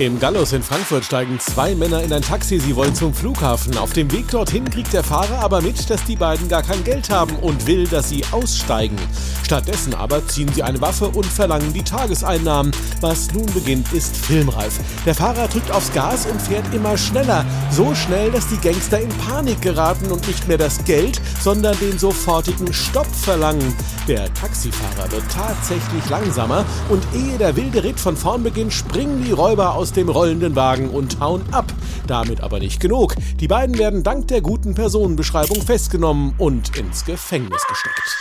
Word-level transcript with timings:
Im 0.00 0.18
Gallus 0.18 0.52
in 0.52 0.64
Frankfurt 0.64 1.04
steigen 1.04 1.38
zwei 1.38 1.76
Männer 1.76 2.02
in 2.02 2.12
ein 2.12 2.20
Taxi. 2.20 2.58
Sie 2.58 2.74
wollen 2.74 2.96
zum 2.96 3.14
Flughafen. 3.14 3.78
Auf 3.78 3.92
dem 3.92 4.10
Weg 4.10 4.26
dorthin 4.26 4.68
kriegt 4.68 4.92
der 4.92 5.04
Fahrer 5.04 5.38
aber 5.38 5.62
mit, 5.62 5.88
dass 5.88 6.02
die 6.02 6.16
beiden 6.16 6.48
gar 6.48 6.64
kein 6.64 6.82
Geld 6.82 7.10
haben 7.10 7.36
und 7.36 7.68
will, 7.68 7.86
dass 7.86 8.08
sie 8.08 8.24
aussteigen. 8.32 8.98
Stattdessen 9.44 9.94
aber 9.94 10.26
ziehen 10.26 10.50
sie 10.52 10.64
eine 10.64 10.80
Waffe 10.80 11.06
und 11.06 11.26
verlangen 11.26 11.72
die 11.72 11.84
Tageseinnahmen. 11.84 12.72
Was 13.02 13.32
nun 13.32 13.46
beginnt, 13.54 13.92
ist 13.92 14.16
filmreif. 14.16 14.80
Der 15.06 15.14
Fahrer 15.14 15.46
drückt 15.46 15.70
aufs 15.70 15.92
Gas 15.92 16.26
und 16.26 16.42
fährt 16.42 16.74
immer 16.74 16.98
schneller. 16.98 17.46
So 17.70 17.94
schnell, 17.94 18.32
dass 18.32 18.48
die 18.48 18.58
Gangster 18.58 19.00
in 19.00 19.10
Panik 19.10 19.62
geraten 19.62 20.10
und 20.10 20.26
nicht 20.26 20.48
mehr 20.48 20.58
das 20.58 20.82
Geld, 20.84 21.20
sondern 21.40 21.78
den 21.78 22.00
sofortigen 22.00 22.72
Stopp 22.72 23.06
verlangen. 23.14 23.76
Der 24.08 24.32
Taxifahrer 24.34 25.12
wird 25.12 25.24
tatsächlich 25.32 26.10
langsamer 26.10 26.64
und 26.88 27.06
ehe 27.14 27.38
der 27.38 27.54
wilde 27.54 27.84
Ritt 27.84 28.00
von 28.00 28.16
vorn 28.16 28.42
beginnt, 28.42 28.72
springen 28.72 29.22
die 29.24 29.32
Räuber 29.32 29.74
aus 29.74 29.83
aus 29.84 29.92
dem 29.92 30.08
rollenden 30.08 30.56
Wagen 30.56 30.88
und 30.88 31.20
hauen 31.20 31.42
ab. 31.52 31.70
Damit 32.06 32.40
aber 32.40 32.58
nicht 32.58 32.80
genug. 32.80 33.16
Die 33.38 33.48
beiden 33.48 33.76
werden 33.76 34.02
dank 34.02 34.28
der 34.28 34.40
guten 34.40 34.74
Personenbeschreibung 34.74 35.60
festgenommen 35.60 36.32
und 36.38 36.74
ins 36.74 37.04
Gefängnis 37.04 37.62
gesteckt. 37.68 38.16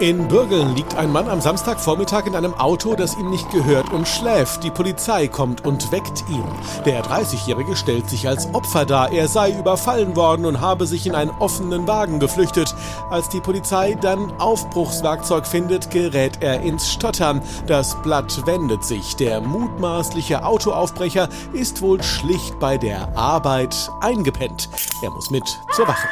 In 0.00 0.26
Bürgeln 0.26 0.74
liegt 0.74 0.96
ein 0.96 1.12
Mann 1.12 1.28
am 1.28 1.40
Samstagvormittag 1.40 2.26
in 2.26 2.34
einem 2.34 2.52
Auto, 2.54 2.96
das 2.96 3.16
ihm 3.16 3.30
nicht 3.30 3.48
gehört 3.50 3.92
und 3.92 4.08
schläft. 4.08 4.64
Die 4.64 4.70
Polizei 4.70 5.28
kommt 5.28 5.64
und 5.64 5.92
weckt 5.92 6.24
ihn. 6.28 6.44
Der 6.84 7.04
30-Jährige 7.04 7.76
stellt 7.76 8.10
sich 8.10 8.26
als 8.26 8.52
Opfer 8.54 8.86
dar. 8.86 9.12
Er 9.12 9.28
sei 9.28 9.52
überfallen 9.52 10.16
worden 10.16 10.46
und 10.46 10.60
habe 10.60 10.86
sich 10.86 11.06
in 11.06 11.14
einen 11.14 11.30
offenen 11.30 11.86
Wagen 11.86 12.18
geflüchtet. 12.18 12.74
Als 13.08 13.28
die 13.28 13.40
Polizei 13.40 13.94
dann 13.94 14.32
Aufbruchswerkzeug 14.40 15.46
findet, 15.46 15.90
gerät 15.90 16.38
er 16.40 16.60
ins 16.60 16.90
Stottern. 16.90 17.40
Das 17.68 17.94
Blatt 18.02 18.46
wendet 18.46 18.84
sich. 18.84 19.14
Der 19.16 19.40
mutmaßliche 19.40 20.44
Autoaufbrecher 20.44 21.28
ist 21.52 21.82
wohl 21.82 22.02
schlicht 22.02 22.58
bei 22.58 22.78
der 22.78 23.16
Arbeit 23.16 23.90
eingepennt. 24.00 24.68
Er 25.02 25.10
muss 25.10 25.30
mit 25.30 25.44
zur 25.72 25.86
Wache. 25.86 26.08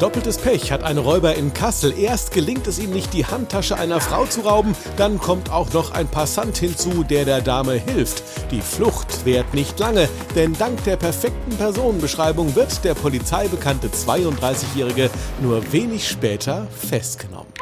Doppeltes 0.00 0.38
Pech 0.38 0.72
hat 0.72 0.82
ein 0.82 0.98
Räuber 0.98 1.36
in 1.36 1.54
Kassel. 1.54 1.96
Erst 1.96 2.32
gelingt 2.32 2.66
es 2.66 2.78
ihm 2.78 2.90
nicht, 2.90 3.12
die 3.12 3.26
Handtasche 3.26 3.76
einer 3.76 4.00
Frau 4.00 4.26
zu 4.26 4.40
rauben, 4.40 4.74
dann 4.96 5.18
kommt 5.18 5.50
auch 5.50 5.72
noch 5.72 5.92
ein 5.92 6.08
Passant 6.08 6.58
hinzu, 6.58 7.04
der 7.04 7.24
der 7.24 7.40
Dame 7.40 7.74
hilft. 7.74 8.22
Die 8.50 8.60
Flucht 8.60 9.24
währt 9.24 9.54
nicht 9.54 9.78
lange, 9.78 10.08
denn 10.34 10.52
dank 10.58 10.82
der 10.84 10.96
perfekten 10.96 11.56
Personenbeschreibung 11.56 12.56
wird 12.56 12.84
der 12.84 12.94
Polizei 12.94 13.46
bekannte 13.46 13.88
32-Jährige 13.88 15.10
nur 15.40 15.72
wenig 15.72 16.08
später 16.08 16.66
festgenommen. 16.88 17.52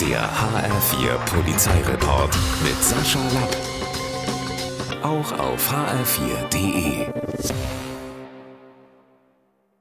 Der 0.00 0.20
HR4 0.20 1.16
Polizeireport 1.26 2.36
mit 2.64 2.82
Sascha 2.82 3.20
Lapp. 3.34 3.56
Auch 5.04 5.32
auf 5.38 5.70
hr4.de. 5.70 7.06